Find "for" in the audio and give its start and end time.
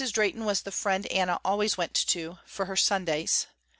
2.47-2.65